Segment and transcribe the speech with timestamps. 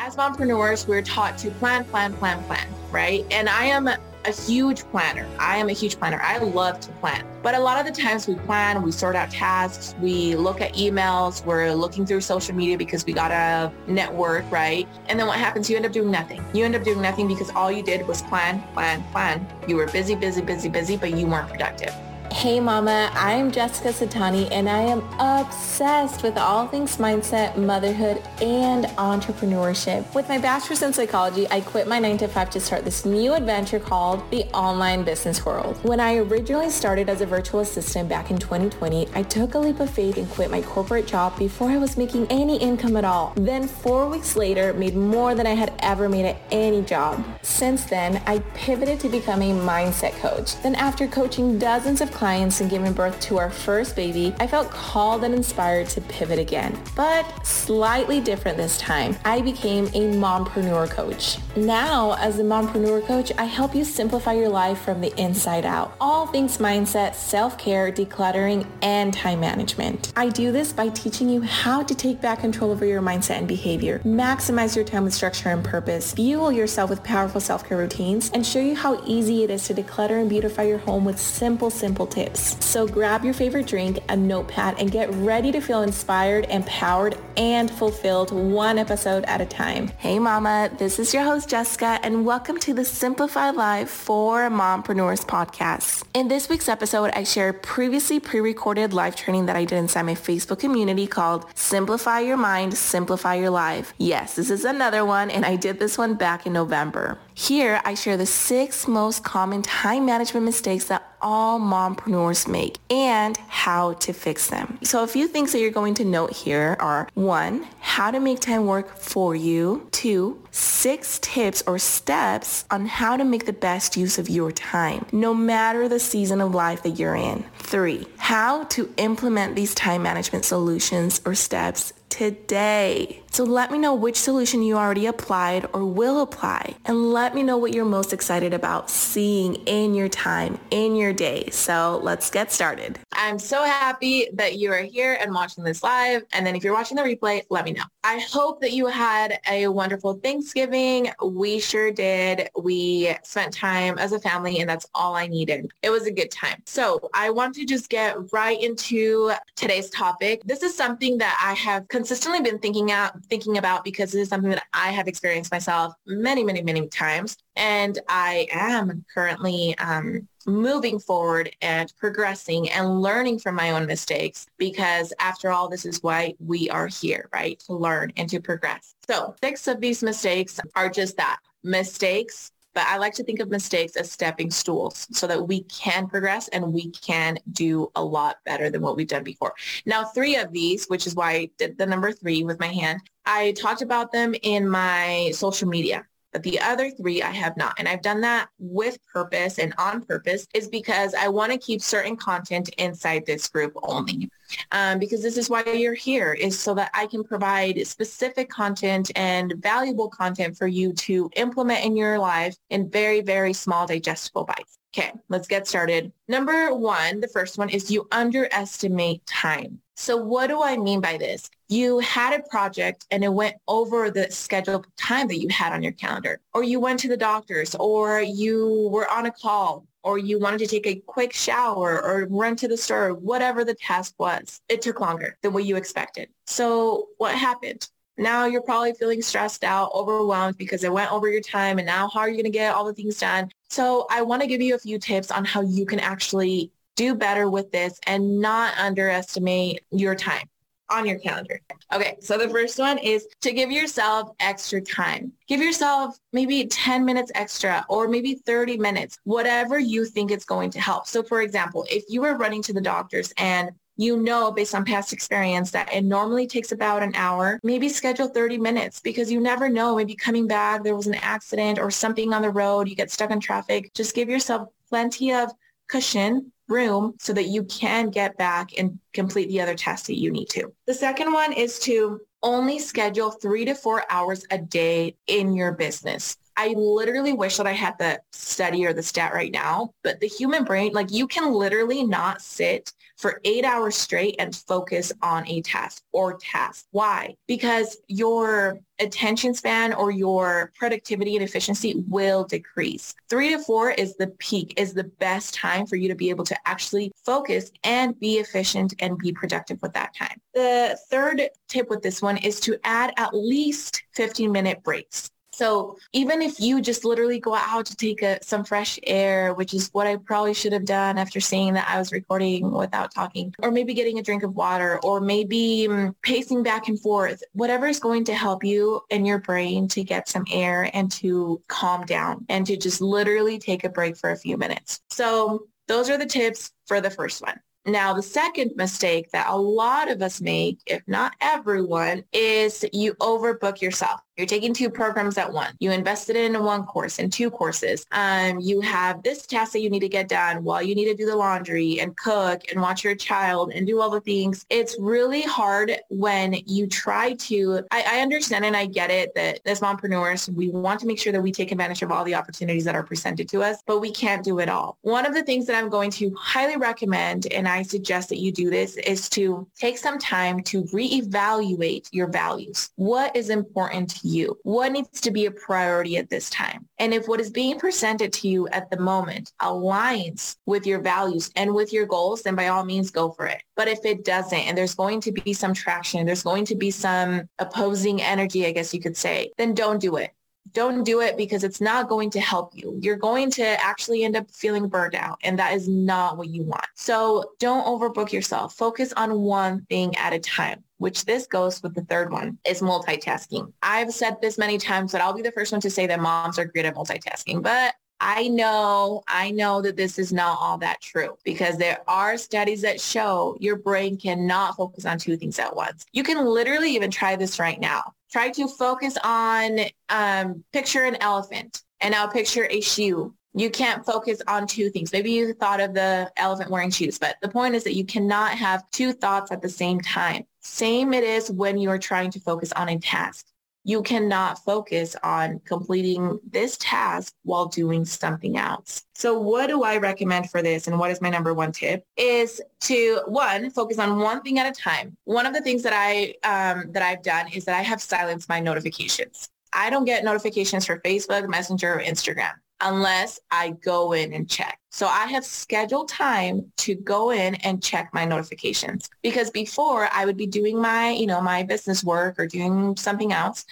[0.00, 3.26] As mompreneurs, we're taught to plan, plan, plan, plan, right?
[3.32, 3.98] And I am a
[4.30, 5.26] huge planner.
[5.40, 6.20] I am a huge planner.
[6.22, 7.26] I love to plan.
[7.42, 10.74] But a lot of the times we plan, we sort out tasks, we look at
[10.74, 14.86] emails, we're looking through social media because we got a network, right?
[15.08, 15.68] And then what happens?
[15.68, 16.44] You end up doing nothing.
[16.54, 19.44] You end up doing nothing because all you did was plan, plan, plan.
[19.66, 21.92] You were busy, busy, busy, busy, but you weren't productive.
[22.32, 28.84] Hey mama, I'm Jessica Satani and I am obsessed with all things mindset, motherhood, and
[28.96, 30.14] entrepreneurship.
[30.14, 33.32] With my bachelor's in psychology, I quit my 9 to 5 to start this new
[33.32, 35.78] adventure called the online business world.
[35.82, 39.80] When I originally started as a virtual assistant back in 2020, I took a leap
[39.80, 43.32] of faith and quit my corporate job before I was making any income at all.
[43.36, 47.24] Then four weeks later, made more than I had ever made at any job.
[47.42, 50.60] Since then, I pivoted to become a mindset coach.
[50.62, 54.70] Then after coaching dozens of clients and giving birth to our first baby, I felt
[54.70, 56.76] called and inspired to pivot again.
[56.96, 59.16] But slightly different this time.
[59.24, 61.38] I became a mompreneur coach.
[61.56, 65.94] Now, as a mompreneur coach, I help you simplify your life from the inside out.
[66.00, 70.12] All things mindset, self-care, decluttering, and time management.
[70.16, 73.46] I do this by teaching you how to take back control over your mindset and
[73.46, 78.44] behavior, maximize your time with structure and purpose, fuel yourself with powerful self-care routines, and
[78.44, 82.07] show you how easy it is to declutter and beautify your home with simple, simple
[82.10, 82.64] tips.
[82.64, 87.70] So grab your favorite drink, a notepad, and get ready to feel inspired, empowered, and
[87.70, 89.88] fulfilled one episode at a time.
[89.98, 95.24] Hey mama, this is your host Jessica, and welcome to the Simplify Life for Mompreneurs
[95.24, 96.04] podcast.
[96.14, 100.14] In this week's episode, I share previously pre-recorded live training that I did inside my
[100.14, 103.94] Facebook community called Simplify Your Mind, Simplify Your Life.
[103.98, 107.18] Yes, this is another one, and I did this one back in November.
[107.34, 113.36] Here, I share the six most common time management mistakes that all mompreneurs make and
[113.48, 114.78] how to fix them.
[114.82, 118.40] So a few things that you're going to note here are one, how to make
[118.40, 119.88] time work for you.
[119.92, 125.06] Two, six tips or steps on how to make the best use of your time,
[125.12, 127.44] no matter the season of life that you're in.
[127.58, 133.22] Three, how to implement these time management solutions or steps today.
[133.38, 137.44] So let me know which solution you already applied or will apply and let me
[137.44, 141.48] know what you're most excited about seeing in your time, in your day.
[141.50, 142.98] So let's get started.
[143.12, 146.24] I'm so happy that you are here and watching this live.
[146.32, 147.84] And then if you're watching the replay, let me know.
[148.02, 151.12] I hope that you had a wonderful Thanksgiving.
[151.22, 152.48] We sure did.
[152.60, 155.70] We spent time as a family and that's all I needed.
[155.82, 156.60] It was a good time.
[156.66, 160.42] So I want to just get right into today's topic.
[160.44, 164.28] This is something that I have consistently been thinking out, thinking about because this is
[164.28, 167.36] something that I have experienced myself many, many, many times.
[167.56, 174.46] And I am currently um, moving forward and progressing and learning from my own mistakes
[174.58, 177.58] because after all, this is why we are here, right?
[177.66, 178.94] To learn and to progress.
[179.06, 183.50] So six of these mistakes are just that, mistakes but I like to think of
[183.50, 188.36] mistakes as stepping stools so that we can progress and we can do a lot
[188.44, 189.52] better than what we've done before.
[189.84, 193.00] Now, three of these, which is why I did the number three with my hand,
[193.26, 196.06] I talked about them in my social media.
[196.32, 197.74] But the other three I have not.
[197.78, 201.80] And I've done that with purpose and on purpose is because I want to keep
[201.80, 204.30] certain content inside this group only.
[204.72, 209.10] Um, because this is why you're here is so that I can provide specific content
[209.16, 214.44] and valuable content for you to implement in your life in very, very small digestible
[214.44, 214.78] bites.
[214.94, 216.12] Okay, let's get started.
[216.28, 219.80] Number one, the first one is you underestimate time.
[219.96, 221.50] So what do I mean by this?
[221.70, 225.82] You had a project and it went over the scheduled time that you had on
[225.82, 230.16] your calendar, or you went to the doctor's, or you were on a call, or
[230.16, 234.14] you wanted to take a quick shower or run to the store, whatever the task
[234.18, 234.62] was.
[234.70, 236.30] It took longer than what you expected.
[236.46, 237.86] So what happened?
[238.16, 242.08] Now you're probably feeling stressed out, overwhelmed because it went over your time and now
[242.08, 243.50] how are you going to get all the things done?
[243.68, 247.14] So I want to give you a few tips on how you can actually do
[247.14, 250.48] better with this and not underestimate your time
[250.90, 251.60] on your calendar.
[251.92, 255.32] Okay, so the first one is to give yourself extra time.
[255.46, 260.70] Give yourself maybe 10 minutes extra or maybe 30 minutes, whatever you think it's going
[260.70, 261.06] to help.
[261.06, 264.84] So for example, if you were running to the doctors and you know based on
[264.84, 269.40] past experience that it normally takes about an hour, maybe schedule 30 minutes because you
[269.40, 269.96] never know.
[269.96, 273.30] Maybe coming back, there was an accident or something on the road, you get stuck
[273.30, 273.92] in traffic.
[273.94, 275.50] Just give yourself plenty of
[275.88, 280.30] cushion room so that you can get back and complete the other tasks that you
[280.30, 280.72] need to.
[280.86, 285.72] The second one is to only schedule three to four hours a day in your
[285.72, 286.36] business.
[286.56, 290.26] I literally wish that I had the study or the stat right now, but the
[290.26, 295.46] human brain, like you can literally not sit for eight hours straight and focus on
[295.48, 296.86] a task or task.
[296.92, 297.34] Why?
[297.46, 303.14] Because your attention span or your productivity and efficiency will decrease.
[303.28, 306.44] Three to four is the peak, is the best time for you to be able
[306.44, 310.40] to actually focus and be efficient and be productive with that time.
[310.54, 315.30] The third tip with this one is to add at least 15 minute breaks.
[315.58, 319.74] So even if you just literally go out to take a, some fresh air, which
[319.74, 323.52] is what I probably should have done after seeing that I was recording without talking,
[323.60, 327.88] or maybe getting a drink of water, or maybe um, pacing back and forth, whatever
[327.88, 332.06] is going to help you and your brain to get some air and to calm
[332.06, 335.00] down and to just literally take a break for a few minutes.
[335.10, 337.58] So those are the tips for the first one.
[337.84, 343.14] Now, the second mistake that a lot of us make, if not everyone, is you
[343.14, 344.20] overbook yourself.
[344.38, 345.74] You're taking two programs at once.
[345.80, 348.06] You invested in one course and two courses.
[348.12, 351.14] Um, you have this task that you need to get done while you need to
[351.16, 354.64] do the laundry and cook and watch your child and do all the things.
[354.70, 359.58] It's really hard when you try to, I, I understand and I get it that
[359.66, 362.84] as mompreneurs, we want to make sure that we take advantage of all the opportunities
[362.84, 364.98] that are presented to us, but we can't do it all.
[365.00, 368.52] One of the things that I'm going to highly recommend, and I suggest that you
[368.52, 372.90] do this, is to take some time to reevaluate your values.
[372.94, 374.27] What is important to you?
[374.62, 376.86] What needs to be a priority at this time?
[376.98, 381.50] And if what is being presented to you at the moment aligns with your values
[381.56, 383.62] and with your goals, then by all means go for it.
[383.76, 386.90] But if it doesn't, and there's going to be some traction, there's going to be
[386.90, 390.30] some opposing energy, I guess you could say, then don't do it
[390.72, 392.98] don't do it because it's not going to help you.
[393.00, 396.62] You're going to actually end up feeling burned out and that is not what you
[396.62, 396.86] want.
[396.94, 398.74] So don't overbook yourself.
[398.74, 402.80] Focus on one thing at a time which this goes with the third one, is
[402.80, 403.72] multitasking.
[403.82, 406.58] I've said this many times, but I'll be the first one to say that moms
[406.58, 407.62] are great at multitasking.
[407.62, 412.36] But I know, I know that this is not all that true because there are
[412.36, 416.04] studies that show your brain cannot focus on two things at once.
[416.12, 418.14] You can literally even try this right now.
[418.30, 424.04] Try to focus on, um, picture an elephant and now picture a shoe you can't
[424.04, 425.12] focus on two things.
[425.12, 428.52] Maybe you thought of the elephant wearing shoes, but the point is that you cannot
[428.52, 430.44] have two thoughts at the same time.
[430.60, 433.46] Same it is when you're trying to focus on a task.
[433.88, 439.04] You cannot focus on completing this task while doing something else.
[439.14, 440.88] So what do I recommend for this?
[440.88, 444.66] And what is my number one tip is to one, focus on one thing at
[444.66, 445.16] a time.
[445.24, 448.46] One of the things that I, um, that I've done is that I have silenced
[448.50, 449.48] my notifications.
[449.72, 454.78] I don't get notifications for Facebook, Messenger, or Instagram unless I go in and check.
[454.90, 460.24] So I have scheduled time to go in and check my notifications because before I
[460.24, 463.64] would be doing my, you know, my business work or doing something else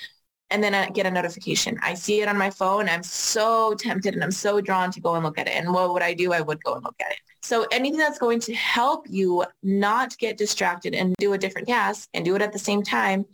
[0.50, 1.78] and then I get a notification.
[1.82, 2.88] I see it on my phone.
[2.88, 5.54] I'm so tempted and I'm so drawn to go and look at it.
[5.54, 6.32] And what would I do?
[6.32, 7.18] I would go and look at it.
[7.42, 12.08] So anything that's going to help you not get distracted and do a different task
[12.14, 13.24] and do it at the same time,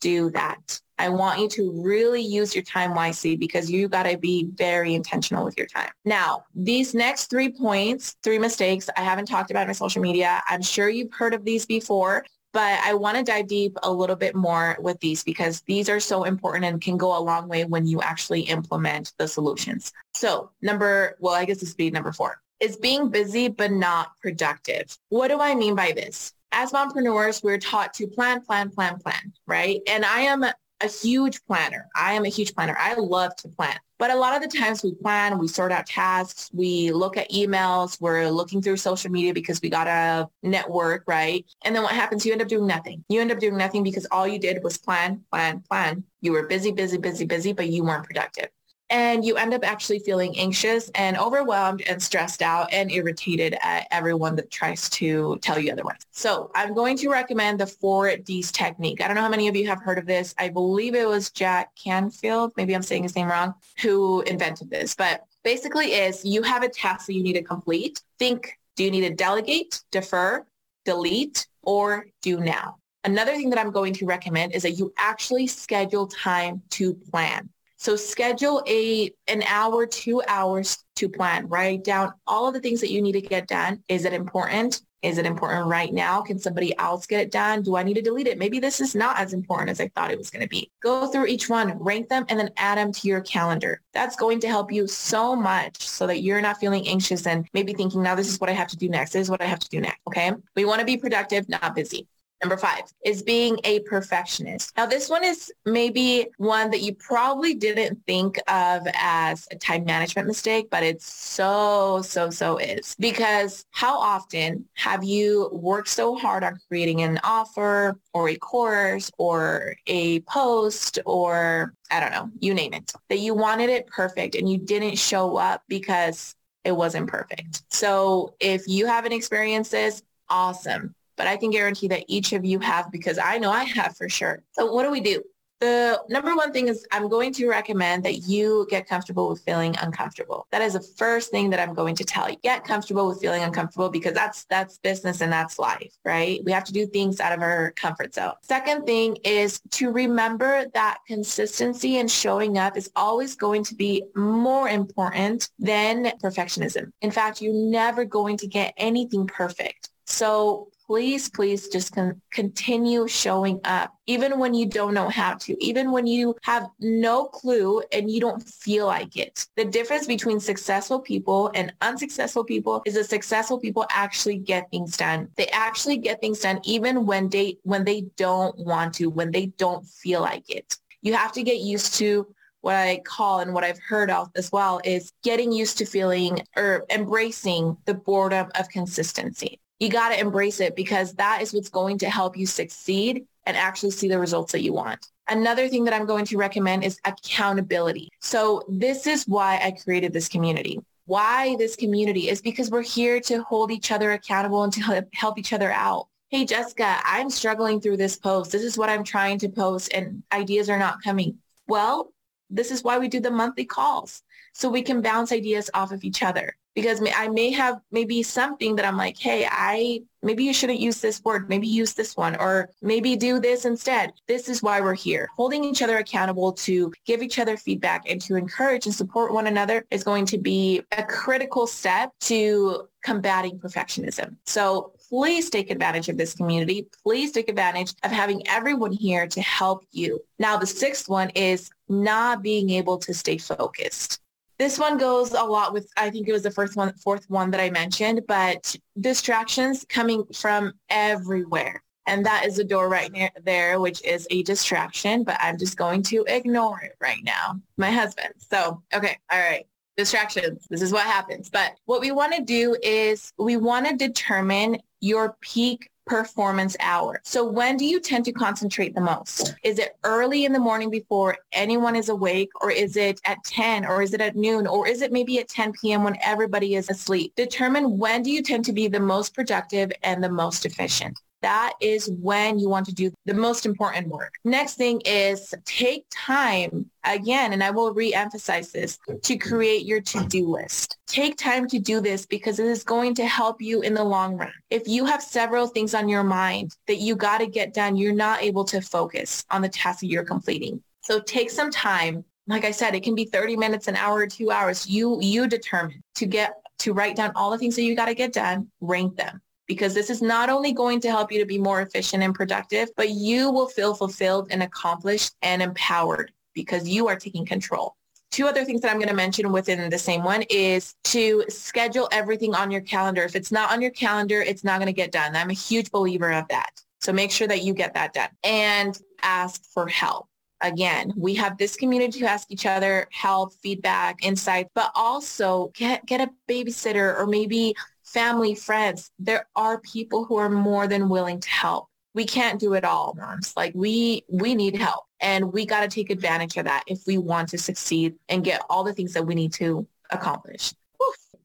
[0.00, 0.80] do that.
[0.98, 4.94] I want you to really use your time wisely because you got to be very
[4.94, 5.90] intentional with your time.
[6.04, 10.42] Now, these next three points, three mistakes I haven't talked about in my social media.
[10.48, 14.16] I'm sure you've heard of these before, but I want to dive deep a little
[14.16, 17.64] bit more with these because these are so important and can go a long way
[17.64, 19.92] when you actually implement the solutions.
[20.14, 24.12] So number, well, I guess this would be number four, is being busy but not
[24.20, 24.96] productive.
[25.10, 26.32] What do I mean by this?
[26.50, 29.80] As mompreneurs, we're taught to plan, plan, plan, plan, right?
[29.86, 30.46] And I am
[30.80, 31.88] a huge planner.
[31.96, 32.76] I am a huge planner.
[32.78, 33.76] I love to plan.
[33.98, 37.30] But a lot of the times we plan, we sort out tasks, we look at
[37.32, 41.44] emails, we're looking through social media because we got to network, right?
[41.64, 42.24] And then what happens?
[42.24, 43.04] You end up doing nothing.
[43.08, 46.04] You end up doing nothing because all you did was plan, plan, plan.
[46.20, 48.50] You were busy, busy, busy, busy, but you weren't productive
[48.90, 53.86] and you end up actually feeling anxious and overwhelmed and stressed out and irritated at
[53.90, 56.00] everyone that tries to tell you otherwise.
[56.10, 59.02] So I'm going to recommend the four Ds technique.
[59.02, 60.34] I don't know how many of you have heard of this.
[60.38, 64.94] I believe it was Jack Canfield, maybe I'm saying his name wrong, who invented this.
[64.94, 68.02] But basically is you have a task that you need to complete.
[68.18, 70.46] Think, do you need to delegate, defer,
[70.84, 72.76] delete, or do now?
[73.04, 77.48] Another thing that I'm going to recommend is that you actually schedule time to plan.
[77.78, 81.48] So schedule a an hour, two hours to plan.
[81.48, 83.82] Write down all of the things that you need to get done.
[83.88, 84.82] Is it important?
[85.00, 86.20] Is it important right now?
[86.22, 87.62] Can somebody else get it done?
[87.62, 88.36] Do I need to delete it?
[88.36, 90.72] Maybe this is not as important as I thought it was going to be.
[90.82, 93.80] Go through each one, rank them, and then add them to your calendar.
[93.94, 97.74] That's going to help you so much so that you're not feeling anxious and maybe
[97.74, 99.12] thinking, now this is what I have to do next.
[99.12, 100.00] This is what I have to do next.
[100.08, 100.32] Okay.
[100.56, 102.08] We want to be productive, not busy.
[102.42, 104.72] Number five is being a perfectionist.
[104.76, 109.84] Now, this one is maybe one that you probably didn't think of as a time
[109.84, 112.94] management mistake, but it's so, so, so is.
[112.98, 119.10] Because how often have you worked so hard on creating an offer or a course
[119.18, 124.36] or a post or I don't know, you name it, that you wanted it perfect
[124.36, 127.62] and you didn't show up because it wasn't perfect.
[127.70, 132.60] So if you haven't experienced this, awesome but I can guarantee that each of you
[132.60, 134.42] have because I know I have for sure.
[134.52, 135.22] So what do we do?
[135.60, 139.74] The number one thing is I'm going to recommend that you get comfortable with feeling
[139.82, 140.46] uncomfortable.
[140.52, 142.36] That is the first thing that I'm going to tell you.
[142.44, 146.40] Get comfortable with feeling uncomfortable because that's that's business and that's life, right?
[146.44, 148.34] We have to do things out of our comfort zone.
[148.42, 154.04] Second thing is to remember that consistency and showing up is always going to be
[154.14, 156.92] more important than perfectionism.
[157.02, 159.90] In fact, you're never going to get anything perfect.
[160.06, 165.54] So please, please just con- continue showing up, even when you don't know how to,
[165.62, 169.46] even when you have no clue and you don't feel like it.
[169.56, 174.96] The difference between successful people and unsuccessful people is that successful people actually get things
[174.96, 175.28] done.
[175.36, 179.46] They actually get things done even when they when they don't want to, when they
[179.58, 180.74] don't feel like it.
[181.02, 182.26] You have to get used to
[182.62, 186.42] what I call and what I've heard of as well is getting used to feeling
[186.56, 191.68] or embracing the boredom of consistency you got to embrace it because that is what's
[191.68, 195.06] going to help you succeed and actually see the results that you want.
[195.28, 198.08] Another thing that I'm going to recommend is accountability.
[198.20, 200.78] So this is why I created this community.
[201.04, 205.38] Why this community is because we're here to hold each other accountable and to help
[205.38, 206.08] each other out.
[206.28, 208.52] Hey, Jessica, I'm struggling through this post.
[208.52, 211.38] This is what I'm trying to post and ideas are not coming.
[211.66, 212.12] Well,
[212.50, 214.22] this is why we do the monthly calls
[214.58, 218.74] so we can bounce ideas off of each other because I may have maybe something
[218.76, 222.34] that I'm like, hey, I maybe you shouldn't use this word, maybe use this one,
[222.36, 224.12] or maybe do this instead.
[224.26, 225.28] This is why we're here.
[225.36, 229.46] Holding each other accountable to give each other feedback and to encourage and support one
[229.46, 234.36] another is going to be a critical step to combating perfectionism.
[234.46, 236.88] So please take advantage of this community.
[237.04, 240.20] Please take advantage of having everyone here to help you.
[240.40, 244.20] Now, the sixth one is not being able to stay focused.
[244.58, 247.50] This one goes a lot with, I think it was the first one, fourth one
[247.52, 251.82] that I mentioned, but distractions coming from everywhere.
[252.08, 255.76] And that is a door right near there, which is a distraction, but I'm just
[255.76, 257.60] going to ignore it right now.
[257.76, 258.32] My husband.
[258.50, 259.18] So, okay.
[259.30, 259.66] All right.
[259.96, 260.66] Distractions.
[260.70, 261.50] This is what happens.
[261.50, 267.20] But what we want to do is we want to determine your peak performance hour.
[267.24, 269.54] So when do you tend to concentrate the most?
[269.62, 273.84] Is it early in the morning before anyone is awake or is it at 10
[273.84, 276.02] or is it at noon or is it maybe at 10 p.m.
[276.02, 277.32] when everybody is asleep?
[277.36, 281.74] Determine when do you tend to be the most productive and the most efficient that
[281.80, 284.34] is when you want to do the most important work.
[284.44, 290.48] Next thing is take time again, and I will re-emphasize this, to create your to-do
[290.48, 290.98] list.
[291.06, 294.36] Take time to do this because it is going to help you in the long
[294.36, 294.52] run.
[294.70, 298.14] If you have several things on your mind that you got to get done, you're
[298.14, 300.82] not able to focus on the task that you're completing.
[301.00, 302.24] So take some time.
[302.46, 304.86] Like I said, it can be 30 minutes, an hour, two hours.
[304.86, 308.14] You, you determine to get, to write down all the things that you got to
[308.14, 311.58] get done, rank them because this is not only going to help you to be
[311.58, 317.06] more efficient and productive, but you will feel fulfilled and accomplished and empowered because you
[317.06, 317.94] are taking control.
[318.30, 322.08] Two other things that I'm going to mention within the same one is to schedule
[322.12, 323.22] everything on your calendar.
[323.22, 325.36] If it's not on your calendar, it's not going to get done.
[325.36, 326.70] I'm a huge believer of that.
[327.00, 330.28] So make sure that you get that done and ask for help.
[330.60, 336.04] Again, we have this community to ask each other help, feedback, insight, but also get,
[336.04, 337.74] get a babysitter or maybe
[338.12, 341.88] family, friends, there are people who are more than willing to help.
[342.14, 343.52] We can't do it all, moms.
[343.56, 347.18] Like we we need help and we got to take advantage of that if we
[347.18, 350.72] want to succeed and get all the things that we need to accomplish.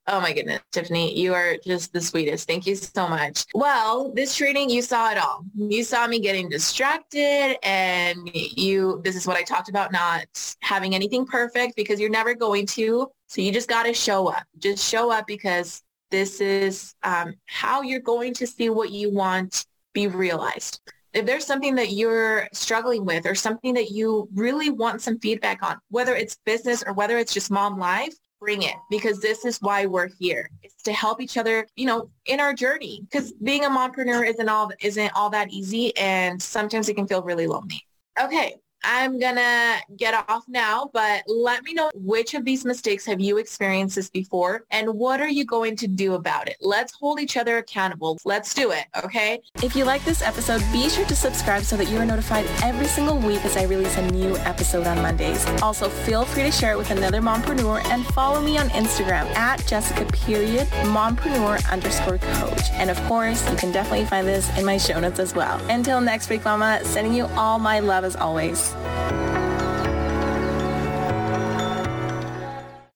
[0.05, 2.46] Oh my goodness, Tiffany, you are just the sweetest.
[2.46, 3.46] Thank you so much.
[3.53, 5.46] Well, this training, you saw it all.
[5.55, 10.25] You saw me getting distracted and you, this is what I talked about, not
[10.60, 13.10] having anything perfect because you're never going to.
[13.27, 14.43] So you just got to show up.
[14.60, 15.82] Just show up because
[16.13, 20.79] this is um, how you're going to see what you want be realized.
[21.12, 25.63] If there's something that you're struggling with or something that you really want some feedback
[25.63, 29.58] on, whether it's business or whether it's just mom life, bring it because this is
[29.60, 30.51] why we're here.
[30.62, 34.50] It's to help each other, you know, in our journey because being a mompreneur isn't
[34.50, 37.82] all isn't all that easy and sometimes it can feel really lonely.
[38.22, 43.20] Okay, I'm gonna get off now, but let me know which of these mistakes have
[43.20, 46.58] you experienced this before and what are you going to do about it?
[46.60, 48.20] Let's hold each other accountable.
[48.25, 49.42] Let's do it, okay?
[49.62, 52.88] If you like this episode, be sure to subscribe so that you are notified every
[52.88, 55.46] single week as I release a new episode on Mondays.
[55.62, 59.66] Also, feel free to share it with another mompreneur and follow me on Instagram at
[59.66, 62.70] Jessica period mompreneur underscore coach.
[62.74, 65.60] And of course, you can definitely find this in my show notes as well.
[65.70, 69.43] Until next week, mama, sending you all my love as always life.